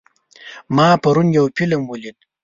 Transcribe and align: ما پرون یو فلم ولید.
ما 0.75 0.87
پرون 1.03 1.27
یو 1.37 1.45
فلم 1.57 1.81
ولید. 1.87 2.17